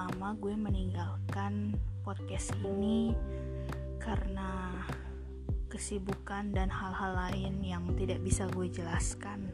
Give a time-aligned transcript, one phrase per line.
[0.00, 3.12] lama gue meninggalkan podcast ini
[4.00, 4.72] karena
[5.68, 9.52] kesibukan dan hal-hal lain yang tidak bisa gue jelaskan.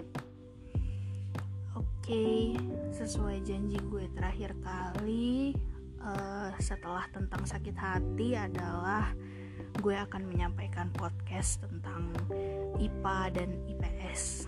[1.75, 2.55] Oke,
[2.95, 5.51] sesuai janji gue terakhir kali
[5.99, 9.11] uh, setelah tentang sakit hati adalah
[9.83, 12.15] gue akan menyampaikan podcast tentang
[12.79, 14.47] IPA dan IPS.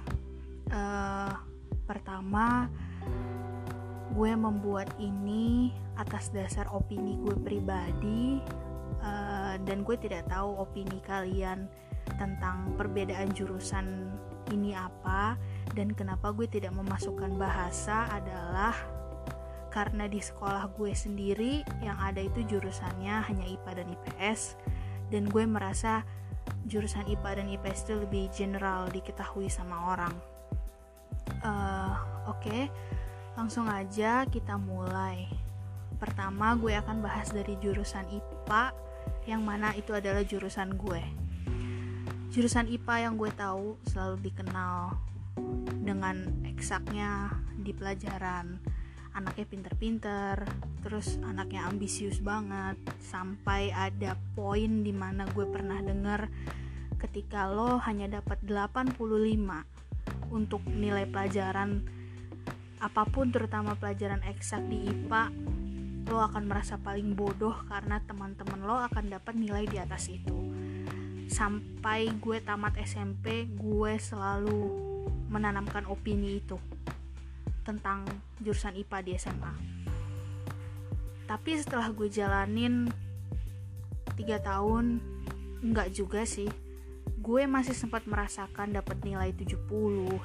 [0.71, 1.33] Uh, eh,
[1.91, 2.71] pertama,
[4.19, 8.43] gue membuat ini atas dasar opini gue pribadi
[8.99, 11.71] uh, dan gue tidak tahu opini kalian
[12.19, 14.11] tentang perbedaan jurusan
[14.51, 15.39] ini apa
[15.79, 18.75] dan kenapa gue tidak memasukkan bahasa adalah
[19.71, 24.41] karena di sekolah gue sendiri yang ada itu jurusannya hanya IPA dan IPS
[25.15, 26.03] dan gue merasa
[26.67, 30.15] jurusan IPA dan IPS itu lebih general diketahui sama orang.
[31.45, 31.95] Uh,
[32.29, 32.63] Oke, okay
[33.39, 35.31] Langsung aja kita mulai.
[36.03, 38.75] Pertama, gue akan bahas dari jurusan IPA
[39.31, 40.99] yang mana itu adalah jurusan gue.
[42.35, 44.91] Jurusan IPA yang gue tahu selalu dikenal
[45.87, 48.59] dengan eksaknya di pelajaran.
[49.15, 50.43] Anaknya pinter-pinter,
[50.83, 56.27] terus anaknya ambisius banget, sampai ada poin di mana gue pernah denger
[56.99, 58.99] ketika lo hanya dapat 85
[60.35, 61.98] untuk nilai pelajaran
[62.79, 65.31] apa pun terutama pelajaran eksak di IPA
[66.09, 70.37] lo akan merasa paling bodoh karena teman-teman lo akan dapat nilai di atas itu.
[71.29, 74.89] Sampai gue tamat SMP gue selalu
[75.29, 76.57] menanamkan opini itu
[77.67, 78.09] tentang
[78.41, 79.79] jurusan IPA di SMA
[81.29, 82.89] tapi setelah gue jalanin
[84.17, 84.97] 3 tahun
[85.61, 86.49] enggak juga sih
[87.29, 89.69] gue masih sempat merasakan dapat nilai 70,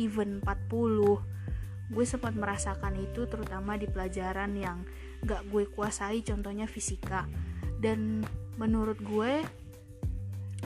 [0.00, 1.92] even 40.
[1.92, 4.80] Gue sempat merasakan itu terutama di pelajaran yang
[5.28, 7.28] gak gue kuasai, contohnya fisika.
[7.76, 8.24] Dan
[8.56, 9.44] menurut gue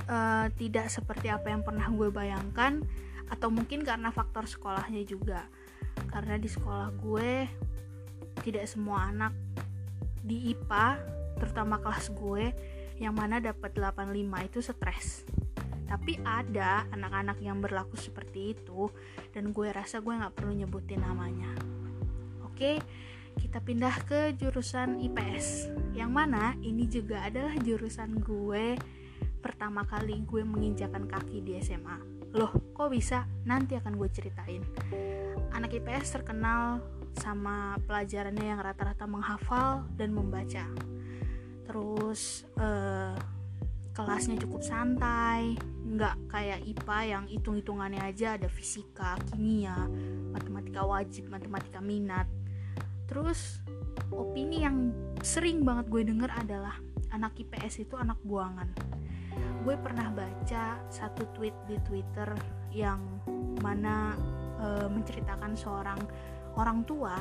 [0.07, 2.87] uh, tidak seperti apa yang pernah gue bayangkan,
[3.27, 5.51] atau mungkin karena faktor sekolahnya juga.
[6.15, 7.31] Karena di sekolah gue
[8.47, 9.35] tidak semua anak
[10.23, 11.03] di IPA,
[11.43, 12.55] terutama kelas gue,
[12.99, 14.15] yang mana dapat 85
[14.47, 15.25] itu stres.
[15.89, 18.93] Tapi ada anak-anak yang berlaku seperti itu
[19.33, 21.51] dan gue rasa gue nggak perlu nyebutin namanya.
[22.45, 22.79] Oke
[23.39, 28.75] kita pindah ke jurusan IPS yang mana ini juga adalah jurusan gue
[29.39, 33.25] pertama kali gue menginjakan kaki di SMA loh kok bisa?
[33.49, 34.61] Nanti akan gue ceritain.
[35.57, 36.85] Anak IPS terkenal
[37.17, 40.69] sama pelajarannya yang rata-rata menghafal dan membaca
[41.69, 43.13] terus uh,
[43.93, 45.53] kelasnya cukup santai.
[45.85, 49.77] Nggak kayak IPA yang hitung-hitungannya aja ada fisika kimia
[50.33, 52.25] matematika wajib matematika minat.
[53.05, 53.61] Terus
[54.09, 56.81] opini yang sering banget gue denger adalah
[57.13, 58.69] anak IPS itu anak buangan.
[59.65, 62.31] Gue pernah baca satu tweet di Twitter
[62.73, 63.01] yang
[63.65, 64.15] mana
[64.61, 66.01] e, menceritakan seorang
[66.55, 67.17] orang tua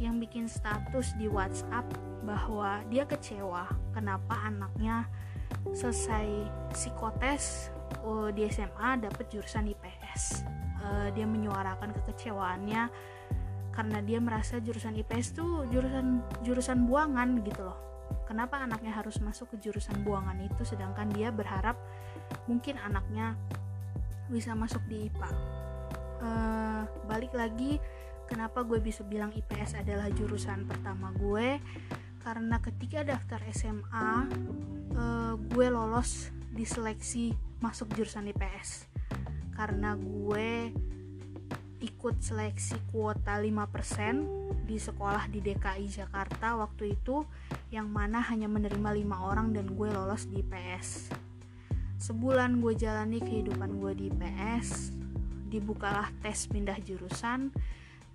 [0.00, 1.84] yang bikin status di WhatsApp
[2.22, 5.10] bahwa dia kecewa kenapa anaknya
[5.74, 6.26] selesai
[6.74, 7.70] psikotes
[8.02, 10.46] uh, di SMA dapat jurusan IPS.
[10.82, 12.90] Uh, dia menyuarakan kekecewaannya
[13.72, 17.78] karena dia merasa jurusan IPS tuh jurusan jurusan buangan gitu loh.
[18.28, 21.76] Kenapa anaknya harus masuk ke jurusan buangan itu sedangkan dia berharap
[22.44, 23.36] mungkin anaknya
[24.28, 25.30] bisa masuk di IPA.
[25.30, 25.36] Uh,
[26.22, 27.82] eh, balik lagi
[28.28, 31.58] kenapa gue bisa bilang IPS adalah jurusan pertama gue?
[32.22, 34.10] Karena ketika daftar SMA
[34.94, 38.90] uh, eh, gue lolos di seleksi masuk jurusan IPS
[39.54, 40.74] karena gue
[41.82, 47.26] ikut seleksi kuota 5% di sekolah di DKI Jakarta waktu itu
[47.74, 51.14] yang mana hanya menerima lima orang dan gue lolos di IPS
[52.02, 54.94] sebulan gue jalani kehidupan gue di IPS
[55.46, 57.54] dibukalah tes pindah jurusan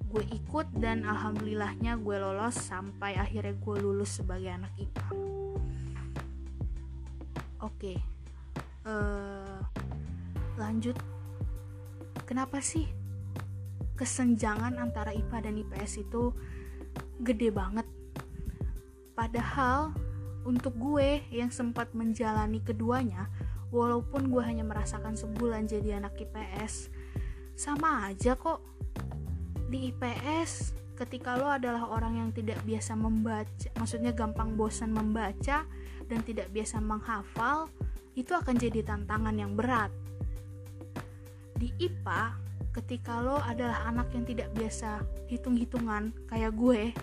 [0.08, 5.08] gue ikut dan alhamdulillahnya gue lolos sampai akhirnya gue lulus sebagai anak IPA
[7.60, 7.98] oke okay.
[8.88, 9.60] uh, eh,
[10.58, 10.98] lanjut.
[12.28, 12.90] Kenapa sih
[13.96, 16.34] kesenjangan antara IPA dan IPS itu
[17.24, 17.88] gede banget?
[19.16, 19.96] Padahal
[20.44, 23.32] untuk gue yang sempat menjalani keduanya
[23.72, 26.92] walaupun gue hanya merasakan sebulan jadi anak IPS
[27.58, 28.64] sama aja kok
[29.68, 35.68] di IPS ketika lo adalah orang yang tidak biasa membaca maksudnya gampang bosan membaca
[36.08, 37.70] dan tidak biasa menghafal
[38.18, 39.94] itu akan jadi tantangan yang berat
[41.58, 42.34] di IPA
[42.82, 46.94] ketika lo adalah anak yang tidak biasa hitung-hitungan kayak gue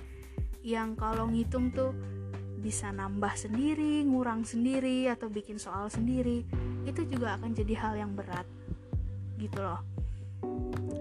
[0.65, 1.93] yang kalau ngitung tuh
[2.65, 6.41] bisa nambah sendiri, ngurang sendiri, atau bikin soal sendiri,
[6.89, 8.49] itu juga akan jadi hal yang berat.
[9.37, 9.85] Gitu loh.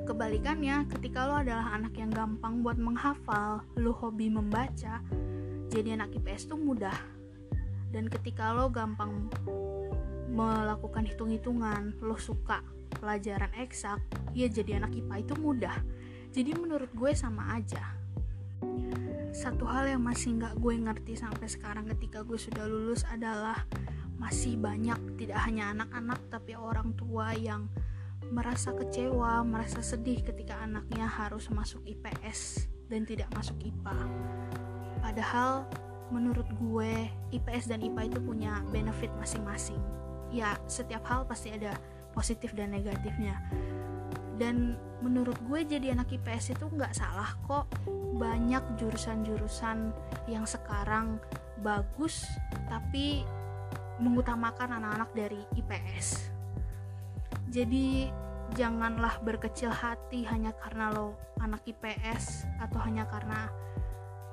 [0.03, 4.99] Kebalikannya, ketika lo adalah anak yang gampang buat menghafal, lo hobi membaca,
[5.71, 6.95] jadi anak IPS tuh mudah.
[7.93, 9.31] Dan ketika lo gampang
[10.27, 12.59] melakukan hitung-hitungan, lo suka
[12.99, 14.03] pelajaran eksak,
[14.35, 15.77] ya jadi anak IPA itu mudah.
[16.35, 18.03] Jadi menurut gue sama aja
[19.33, 23.65] satu hal yang masih nggak gue ngerti sampai sekarang ketika gue sudah lulus adalah
[24.21, 27.65] masih banyak tidak hanya anak-anak tapi orang tua yang
[28.33, 33.97] merasa kecewa, merasa sedih ketika anaknya harus masuk IPS dan tidak masuk IPA.
[34.97, 35.69] Padahal
[36.09, 39.79] menurut gue IPS dan IPA itu punya benefit masing-masing.
[40.33, 41.77] Ya, setiap hal pasti ada
[42.17, 43.37] positif dan negatifnya
[44.41, 47.69] dan menurut gue jadi anak IPS itu nggak salah kok
[48.17, 49.93] banyak jurusan-jurusan
[50.25, 51.21] yang sekarang
[51.61, 52.25] bagus
[52.69, 53.21] tapi
[54.01, 56.32] mengutamakan anak-anak dari IPS
[57.53, 58.09] jadi
[58.57, 63.53] janganlah berkecil hati hanya karena lo anak IPS atau hanya karena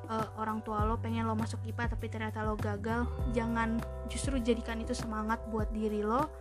[0.09, 3.05] uh, orang tua lo pengen lo masuk IPA tapi ternyata lo gagal
[3.37, 3.77] jangan
[4.09, 6.33] justru jadikan itu semangat buat diri lo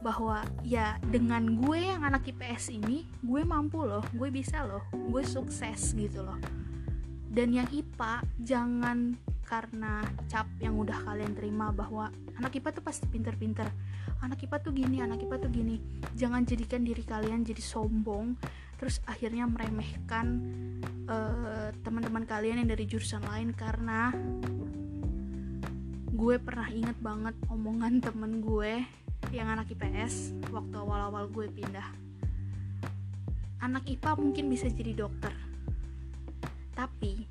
[0.00, 5.22] bahwa ya dengan gue yang anak IPS ini gue mampu loh gue bisa loh gue
[5.24, 6.40] sukses gitu loh.
[7.34, 12.08] Dan yang IPA jangan karena cap yang udah kalian terima bahwa
[12.40, 13.68] anak IPA tuh pasti pinter-pinter.
[14.24, 15.76] Anak IPA tuh gini anak IPA tuh gini.
[16.16, 18.36] Jangan jadikan diri kalian jadi sombong
[18.74, 20.26] terus akhirnya meremehkan
[21.06, 24.10] uh, teman-teman kalian yang dari jurusan lain karena
[26.14, 28.82] gue pernah inget banget omongan temen gue
[29.30, 31.86] yang anak IPS waktu awal-awal gue pindah.
[33.62, 35.32] Anak IPA mungkin bisa jadi dokter
[36.74, 37.24] tapi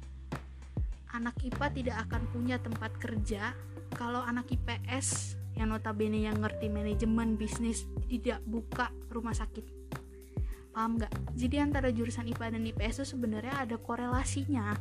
[1.13, 3.53] anak IPA tidak akan punya tempat kerja
[3.93, 9.61] kalau anak IPS yang notabene yang ngerti manajemen bisnis tidak buka rumah sakit.
[10.73, 11.13] Paham nggak?
[11.37, 14.73] Jadi antara jurusan IPA dan IPS itu sebenarnya ada korelasinya.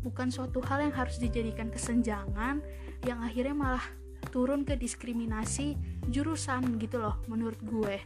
[0.00, 2.64] Bukan suatu hal yang harus dijadikan kesenjangan
[3.04, 3.84] yang akhirnya malah
[4.32, 5.76] turun ke diskriminasi
[6.08, 8.00] jurusan gitu loh menurut gue.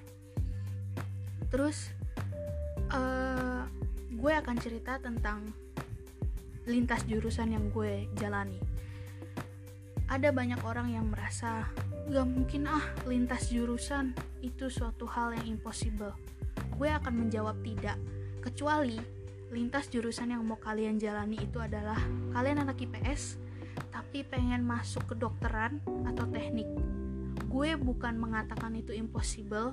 [1.55, 1.95] Terus
[2.91, 3.63] uh,
[4.11, 5.47] gue akan cerita tentang
[6.69, 8.61] lintas jurusan yang gue jalani.
[10.09, 11.65] Ada banyak orang yang merasa
[12.09, 14.13] gak mungkin ah lintas jurusan
[14.45, 16.13] itu suatu hal yang impossible.
[16.77, 17.97] Gue akan menjawab tidak.
[18.45, 19.01] Kecuali
[19.49, 21.97] lintas jurusan yang mau kalian jalani itu adalah
[22.37, 23.41] kalian anak IPS
[23.89, 26.69] tapi pengen masuk ke dokteran atau teknik.
[27.49, 29.73] Gue bukan mengatakan itu impossible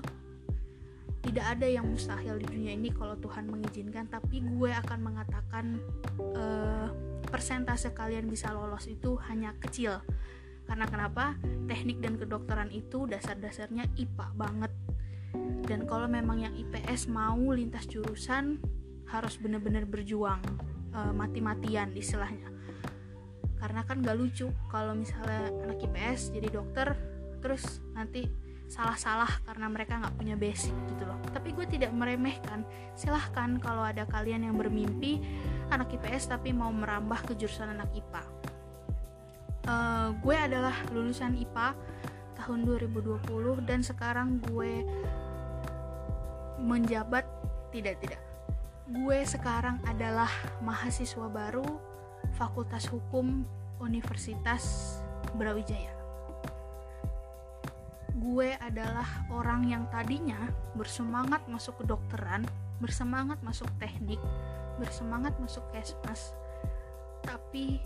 [1.25, 5.81] tidak ada yang mustahil di dunia ini kalau Tuhan mengizinkan tapi gue akan mengatakan
[6.37, 6.87] uh,
[7.25, 10.05] persentase kalian bisa lolos itu hanya kecil.
[10.69, 11.37] Karena kenapa?
[11.65, 14.71] Teknik dan kedokteran itu dasar-dasarnya IPA banget.
[15.65, 18.61] Dan kalau memang yang IPS mau lintas jurusan
[19.09, 20.41] harus benar-benar berjuang
[20.93, 22.49] uh, mati-matian istilahnya.
[23.57, 26.93] Karena kan gak lucu kalau misalnya anak IPS jadi dokter
[27.41, 31.19] terus nanti salah-salah karena mereka nggak punya basic gitu loh.
[31.31, 32.65] Tapi gue tidak meremehkan.
[32.97, 35.21] Silahkan kalau ada kalian yang bermimpi
[35.69, 38.23] anak IPS tapi mau merambah ke jurusan anak IPA
[39.65, 41.73] uh, eh, gue adalah lulusan IPA
[42.37, 44.85] tahun 2020 dan sekarang gue
[46.61, 47.25] menjabat
[47.73, 48.21] tidak tidak.
[48.85, 50.29] Gue sekarang adalah
[50.61, 51.65] mahasiswa baru
[52.37, 53.43] Fakultas Hukum
[53.81, 54.97] Universitas
[55.33, 55.94] Brawijaya.
[58.25, 62.41] Gue adalah orang yang tadinya bersemangat masuk kedokteran,
[62.81, 64.17] bersemangat masuk teknik,
[64.81, 66.33] bersemangat masuk kesmas,
[67.21, 67.77] tapi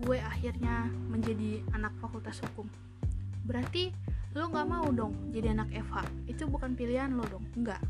[0.00, 2.64] gue akhirnya menjadi anak fakultas hukum.
[3.44, 3.92] Berarti
[4.32, 7.84] lo gak mau dong jadi anak FH, itu bukan pilihan lo dong, enggak.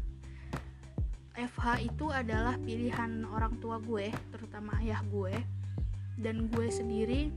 [1.39, 5.35] FH itu adalah pilihan orang tua gue, terutama ayah gue,
[6.19, 7.31] dan gue sendiri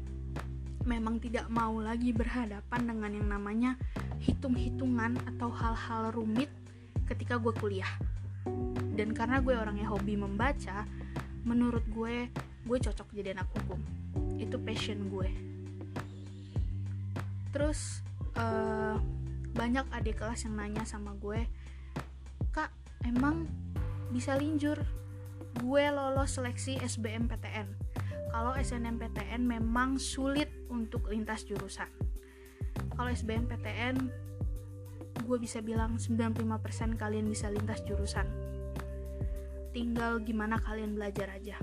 [0.82, 3.72] memang tidak mau lagi berhadapan dengan yang namanya
[4.28, 6.52] hitung-hitungan atau hal-hal rumit
[7.08, 7.90] ketika gue kuliah.
[8.92, 10.84] Dan karena gue orangnya hobi membaca
[11.48, 12.28] menurut gue
[12.68, 13.80] gue cocok jadi anak hukum.
[14.36, 15.32] Itu passion gue.
[17.56, 18.04] Terus
[18.36, 19.00] uh,
[19.58, 21.42] banyak adik kelas yang nanya sama gue
[22.54, 22.70] kak
[23.02, 23.50] emang
[24.14, 24.78] bisa linjur
[25.58, 27.66] gue lolos seleksi SBMPTN
[28.30, 31.90] kalau SNMPTN memang sulit untuk lintas jurusan
[32.98, 33.96] kalau SBMPTN
[35.22, 38.26] gue bisa bilang 95% kalian bisa lintas jurusan.
[39.72, 41.62] Tinggal gimana kalian belajar aja.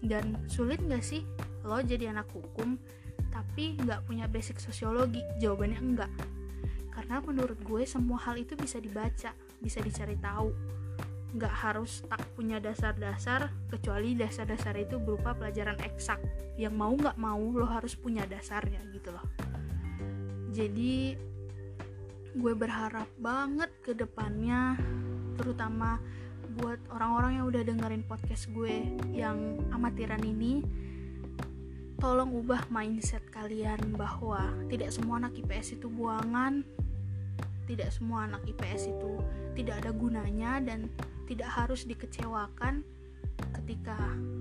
[0.00, 1.20] Dan sulit gak sih
[1.68, 2.80] lo jadi anak hukum
[3.28, 5.20] tapi nggak punya basic sosiologi?
[5.38, 6.12] Jawabannya enggak.
[6.90, 10.50] Karena menurut gue semua hal itu bisa dibaca bisa dicari tahu.
[11.36, 16.18] Nggak harus tak punya dasar-dasar kecuali dasar-dasar itu berupa pelajaran eksak.
[16.56, 19.49] Yang mau nggak mau lo harus punya dasarnya gitu loh
[20.50, 21.14] jadi
[22.34, 24.78] gue berharap banget ke depannya
[25.38, 25.98] terutama
[26.58, 30.62] buat orang-orang yang udah dengerin podcast gue yang amatiran ini
[32.02, 36.66] tolong ubah mindset kalian bahwa tidak semua anak IPS itu buangan
[37.70, 39.22] tidak semua anak IPS itu
[39.54, 40.90] tidak ada gunanya dan
[41.30, 42.82] tidak harus dikecewakan
[43.62, 43.94] ketika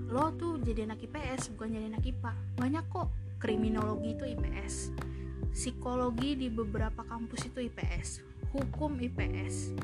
[0.10, 4.90] lo tuh jadi anak IPS bukan jadi anak IPA banyak kok kriminologi itu IPS
[5.54, 8.10] psikologi di beberapa kampus itu IPS
[8.54, 9.78] hukum IPS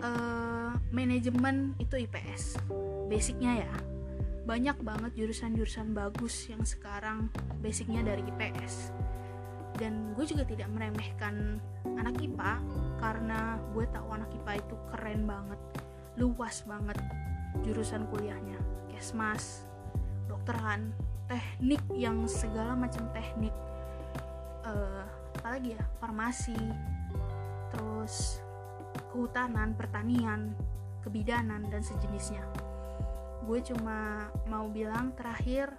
[0.00, 2.62] uh, eh, manajemen itu IPS
[3.10, 3.74] basicnya ya
[4.46, 7.26] banyak banget jurusan-jurusan bagus yang sekarang
[7.58, 8.94] basicnya dari IPS
[9.76, 12.52] dan gue juga tidak meremehkan anak IPA
[13.02, 15.60] karena gue tahu anak IPA itu keren banget
[16.16, 16.96] luas banget
[17.64, 18.56] jurusan kuliahnya.
[18.88, 19.68] Kesmas
[20.24, 20.96] dokteran
[21.28, 23.52] teknik yang segala macam teknik
[24.66, 25.06] uh,
[25.38, 26.58] apalagi ya farmasi
[27.70, 28.42] terus
[29.14, 30.52] kehutanan pertanian
[31.06, 32.42] kebidanan dan sejenisnya.
[33.46, 35.70] Gue cuma mau bilang terakhir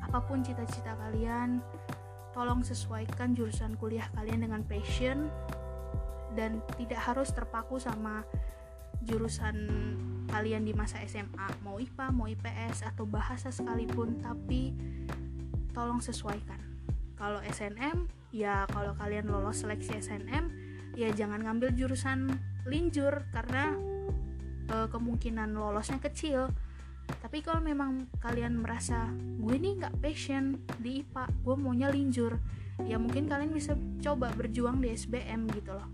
[0.00, 1.60] apa pun cita-cita kalian
[2.32, 5.28] tolong sesuaikan jurusan kuliah kalian dengan passion
[6.34, 8.24] dan tidak harus terpaku sama
[9.02, 9.54] jurusan
[10.30, 14.74] kalian di masa SMA mau IPA mau IPS atau bahasa sekalipun tapi
[15.74, 16.69] tolong sesuaikan
[17.20, 20.48] kalau SNM ya kalau kalian lolos seleksi SNM
[20.96, 22.32] ya jangan ngambil jurusan
[22.64, 23.76] linjur karena
[24.72, 26.48] e, kemungkinan lolosnya kecil.
[27.10, 32.40] Tapi kalau memang kalian merasa gue nih nggak passion di IPA gue maunya linjur
[32.88, 35.84] ya mungkin kalian bisa coba berjuang di SBM gitu loh.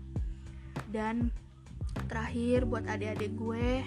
[0.87, 1.35] Dan
[2.07, 3.83] terakhir buat adik-adik gue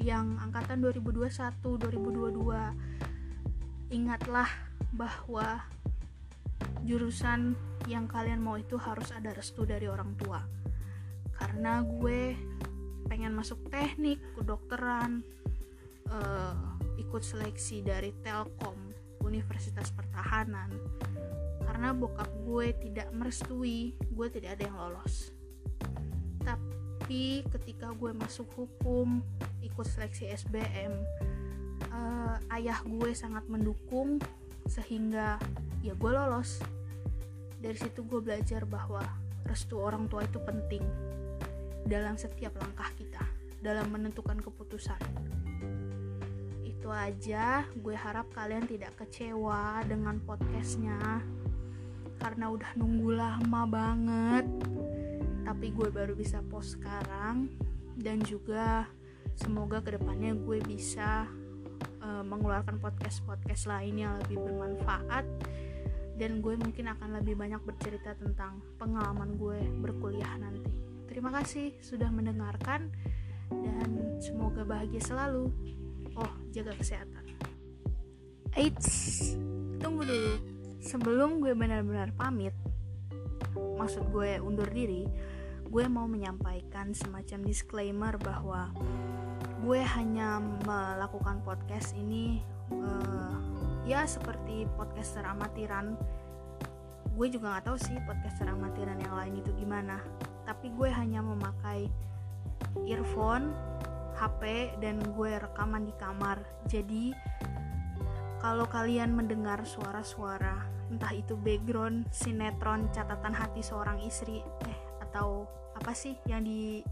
[0.00, 1.28] yang angkatan 2021
[1.60, 4.48] 2022 ingatlah
[4.96, 5.68] bahwa
[6.82, 7.54] jurusan
[7.90, 10.42] yang kalian mau itu harus ada restu dari orang tua.
[11.34, 12.34] Karena gue
[13.10, 15.22] pengen masuk teknik kedokteran
[16.10, 16.54] uh,
[16.98, 20.70] ikut seleksi dari Telkom Universitas Pertahanan.
[21.62, 25.30] Karena bokap gue tidak merestui gue tidak ada yang lolos.
[26.42, 29.22] Tapi ketika gue masuk hukum
[29.62, 30.92] ikut seleksi SBM
[31.90, 34.20] uh, eh, ayah gue sangat mendukung
[34.68, 35.40] sehingga
[35.82, 36.62] ya gue lolos.
[37.58, 39.02] Dari situ gue belajar bahwa
[39.46, 40.82] restu orang tua itu penting
[41.86, 43.22] dalam setiap langkah kita
[43.58, 44.98] dalam menentukan keputusan.
[46.62, 47.66] Itu aja.
[47.78, 51.22] Gue harap kalian tidak kecewa dengan podcastnya
[52.22, 54.46] karena udah nunggu lama banget.
[55.42, 57.50] Tapi gue baru bisa post sekarang
[57.98, 58.86] dan juga
[59.34, 61.26] semoga ke depannya gue bisa
[62.02, 65.24] uh, mengeluarkan podcast-podcast lain yang lebih bermanfaat
[66.20, 70.72] dan gue mungkin akan lebih banyak bercerita tentang pengalaman gue berkuliah nanti.
[71.08, 72.88] Terima kasih sudah mendengarkan
[73.52, 75.52] dan semoga bahagia selalu.
[76.16, 77.24] Oh jaga kesehatan.
[78.52, 79.32] Eits,
[79.80, 80.34] tunggu dulu.
[80.82, 82.52] Sebelum gue benar-benar pamit
[83.56, 85.04] maksud gue undur diri
[85.72, 88.68] gue mau menyampaikan semacam disclaimer bahwa
[89.64, 90.36] gue hanya
[90.68, 93.32] melakukan podcast ini uh,
[93.82, 95.98] ya seperti podcaster amatiran.
[97.12, 100.00] Gue juga nggak tahu sih podcaster amatiran yang lain itu gimana.
[100.46, 101.90] Tapi gue hanya memakai
[102.88, 103.52] earphone
[104.16, 106.40] HP dan gue rekaman di kamar.
[106.70, 107.12] Jadi
[108.42, 115.96] kalau kalian mendengar suara-suara entah itu background sinetron catatan hati seorang istri eh atau apa
[115.96, 116.84] sih yang di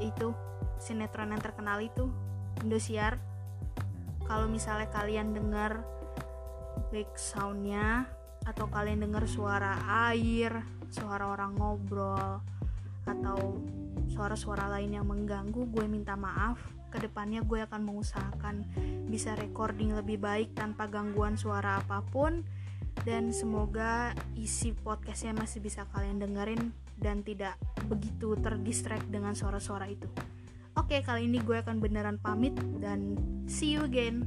[0.00, 0.32] itu
[0.80, 2.08] sinetron yang terkenal itu
[2.64, 3.20] Indosiar
[4.28, 5.82] kalau misalnya kalian dengar
[6.92, 8.04] back soundnya
[8.44, 9.80] atau kalian dengar suara
[10.12, 12.44] air suara orang ngobrol
[13.08, 13.60] atau
[14.12, 18.64] suara-suara lain yang mengganggu gue minta maaf ke depannya gue akan mengusahakan
[19.08, 22.44] bisa recording lebih baik tanpa gangguan suara apa pun
[23.04, 27.54] dan semoga isi podcastnya masih bisa kalian dengerin dan tidak
[27.86, 30.10] begitu terdistract dengan suara-suara itu.
[30.78, 33.18] Oke, kali ini gue akan beneran pamit dan
[33.50, 34.22] see you again.